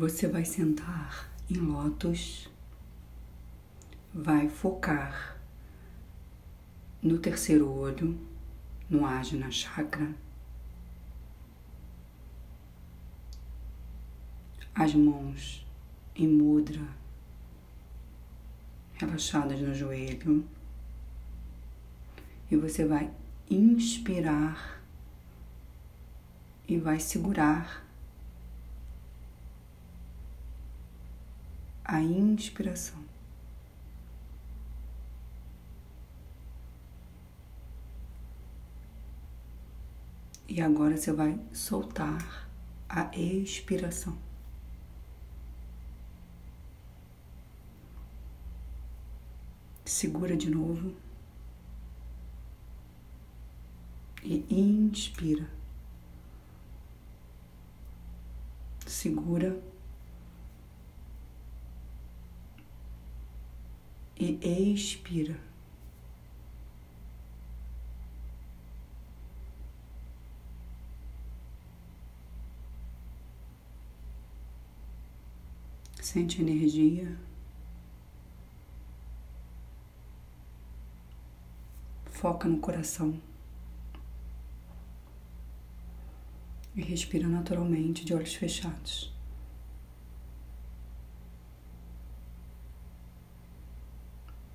Você 0.00 0.26
vai 0.26 0.46
sentar 0.46 1.30
em 1.50 1.58
lótus, 1.58 2.48
vai 4.14 4.48
focar 4.48 5.38
no 7.02 7.18
terceiro 7.18 7.70
olho, 7.70 8.18
no 8.88 9.04
Ajna 9.04 9.50
Chakra, 9.50 10.14
as 14.74 14.94
mãos 14.94 15.66
em 16.16 16.26
mudra, 16.26 16.80
relaxadas 18.94 19.60
no 19.60 19.74
joelho, 19.74 20.48
e 22.50 22.56
você 22.56 22.86
vai 22.86 23.10
inspirar 23.50 24.82
e 26.66 26.78
vai 26.78 26.98
segurar 26.98 27.89
a 31.90 32.00
inspiração. 32.00 33.02
E 40.48 40.60
agora 40.60 40.96
você 40.96 41.12
vai 41.12 41.38
soltar 41.52 42.48
a 42.88 43.10
expiração. 43.16 44.16
Segura 49.84 50.36
de 50.36 50.48
novo. 50.48 50.94
E 54.22 54.44
inspira. 54.48 55.50
Segura. 58.86 59.60
E 64.20 64.74
expira. 64.74 65.40
Sente 76.02 76.42
energia. 76.42 77.16
Foca 82.06 82.46
no 82.46 82.58
coração. 82.58 83.18
E 86.76 86.82
respira 86.82 87.26
naturalmente 87.26 88.04
de 88.04 88.12
olhos 88.12 88.34
fechados. 88.34 89.19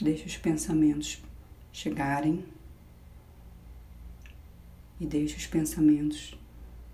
Deixe 0.00 0.26
os 0.26 0.36
pensamentos 0.36 1.20
chegarem 1.72 2.44
e 5.00 5.06
deixe 5.06 5.36
os 5.36 5.46
pensamentos 5.46 6.38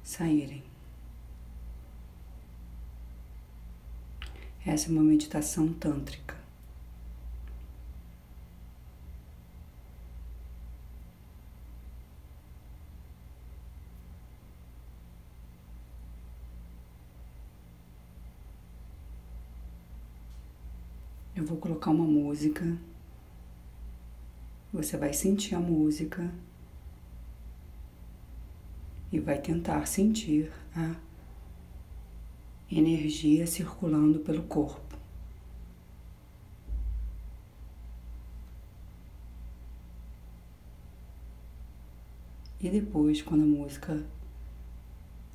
saírem. 0.02 0.62
Essa 4.64 4.88
é 4.88 4.92
uma 4.92 5.02
meditação 5.02 5.70
tântrica. 5.74 6.34
Eu 21.36 21.44
vou 21.44 21.58
colocar 21.58 21.90
uma 21.90 22.06
música 22.06 22.78
você 24.74 24.96
vai 24.96 25.12
sentir 25.12 25.54
a 25.54 25.60
música 25.60 26.28
e 29.12 29.20
vai 29.20 29.40
tentar 29.40 29.86
sentir 29.86 30.50
a 30.74 30.96
energia 32.68 33.46
circulando 33.46 34.18
pelo 34.18 34.42
corpo. 34.42 34.98
E 42.60 42.68
depois, 42.68 43.22
quando 43.22 43.42
a 43.42 43.46
música 43.46 44.04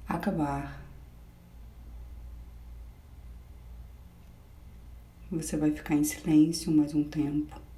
acabar, 0.06 0.84
você 5.32 5.56
vai 5.56 5.72
ficar 5.72 5.96
em 5.96 6.04
silêncio 6.04 6.70
mais 6.74 6.94
um 6.94 7.06
tempo. 7.06 7.69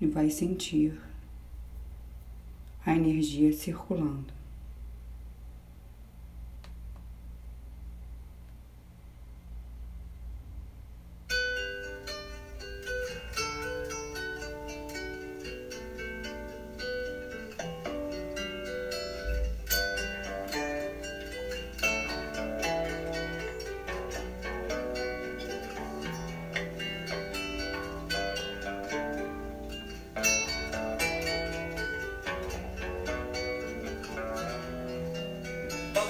E 0.00 0.06
vai 0.06 0.30
sentir 0.30 1.00
a 2.84 2.94
energia 2.94 3.52
circulando. 3.52 4.32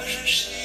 можешь 0.04 0.48
ли 0.48 0.63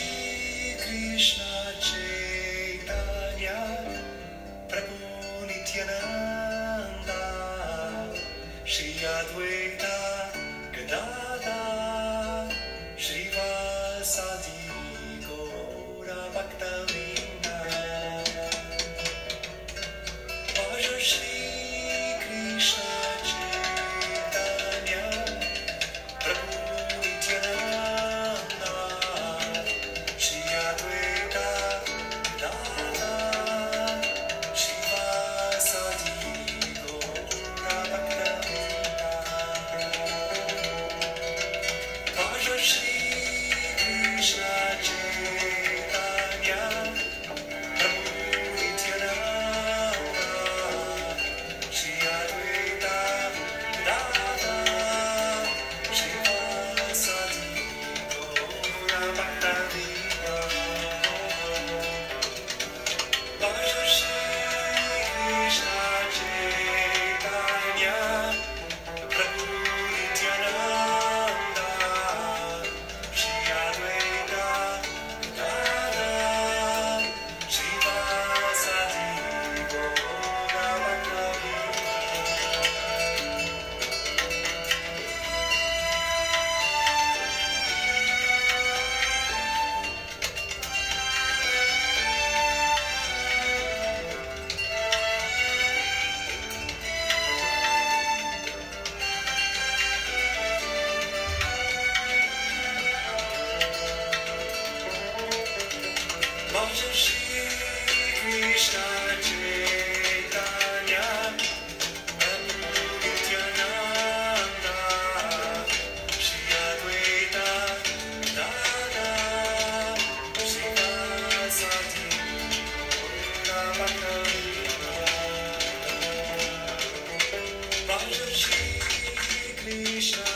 Krishna. 129.69 130.28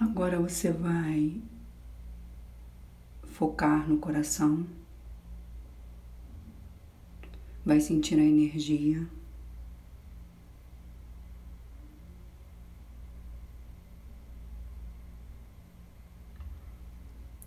Agora 0.00 0.40
você 0.40 0.72
vai 0.72 1.40
focar 3.24 3.88
no 3.88 3.98
coração, 3.98 4.66
vai 7.64 7.80
sentir 7.80 8.18
a 8.18 8.24
energia. 8.24 9.06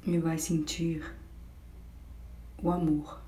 E 0.07 0.19
vai 0.19 0.38
sentir 0.38 1.15
o 2.62 2.69
amor. 2.69 3.21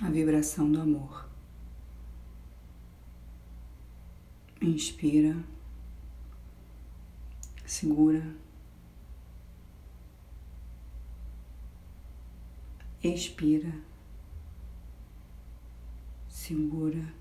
A 0.00 0.08
vibração 0.10 0.70
do 0.72 0.80
amor. 0.80 1.33
Inspira, 4.64 5.36
segura, 7.66 8.34
expira, 13.02 13.74
segura. 16.28 17.12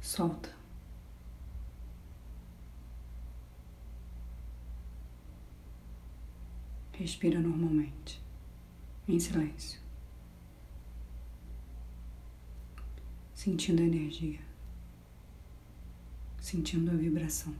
Solta. 0.00 0.55
Respira 7.06 7.38
normalmente, 7.38 8.20
em 9.06 9.20
silêncio, 9.20 9.80
sentindo 13.32 13.80
a 13.80 13.86
energia, 13.86 14.40
sentindo 16.40 16.90
a 16.90 16.94
vibração. 16.94 17.54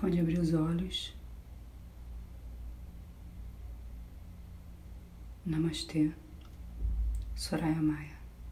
Pode 0.00 0.18
abrir 0.18 0.38
os 0.38 0.54
olhos. 0.54 1.14
Namastê. 5.44 6.10
Soraya 7.36 7.82
Maia. 7.82 8.19